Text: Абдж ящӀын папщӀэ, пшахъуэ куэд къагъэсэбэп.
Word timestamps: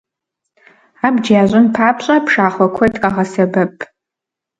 Абдж 1.05 1.27
ящӀын 1.41 1.65
папщӀэ, 1.75 2.15
пшахъуэ 2.25 2.67
куэд 2.75 2.93
къагъэсэбэп. 3.01 3.75